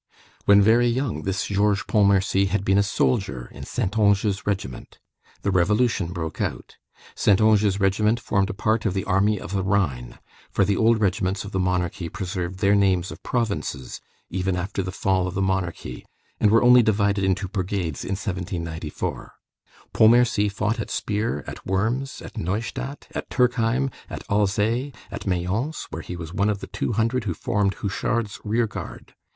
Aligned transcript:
When 0.45 0.63
very 0.63 0.87
young, 0.87 1.25
this 1.25 1.45
Georges 1.45 1.83
Pontmercy 1.87 2.47
had 2.47 2.65
been 2.65 2.79
a 2.79 2.81
soldier 2.81 3.49
in 3.51 3.65
Saintonge's 3.65 4.47
regiment. 4.47 4.97
The 5.43 5.51
revolution 5.51 6.07
broke 6.11 6.41
out. 6.41 6.77
Saintonge's 7.13 7.79
regiment 7.79 8.19
formed 8.19 8.49
a 8.49 8.53
part 8.55 8.87
of 8.87 8.95
the 8.95 9.03
army 9.03 9.39
of 9.39 9.51
the 9.51 9.61
Rhine; 9.61 10.17
for 10.49 10.65
the 10.65 10.75
old 10.75 10.99
regiments 10.99 11.45
of 11.45 11.51
the 11.51 11.59
monarchy 11.59 12.09
preserved 12.09 12.61
their 12.61 12.73
names 12.73 13.11
of 13.11 13.21
provinces 13.21 14.01
even 14.31 14.55
after 14.55 14.81
the 14.81 14.91
fall 14.91 15.27
of 15.27 15.35
the 15.35 15.39
monarchy, 15.43 16.03
and 16.39 16.49
were 16.49 16.63
only 16.63 16.81
divided 16.81 17.23
into 17.23 17.47
brigades 17.47 18.03
in 18.03 18.13
1794. 18.17 19.33
Pontmercy 19.93 20.49
fought 20.51 20.79
at 20.79 20.89
Spire, 20.89 21.43
at 21.45 21.63
Worms, 21.67 22.23
at 22.23 22.37
Neustadt, 22.39 23.07
at 23.13 23.29
Turkheim, 23.29 23.91
at 24.09 24.23
Alzey, 24.31 24.95
at 25.11 25.27
Mayence, 25.27 25.85
where 25.91 26.01
he 26.01 26.15
was 26.15 26.33
one 26.33 26.49
of 26.49 26.59
the 26.59 26.65
two 26.65 26.93
hundred 26.93 27.25
who 27.25 27.35
formed 27.35 27.75
Houchard's 27.75 28.41
rearguard. 28.43 29.13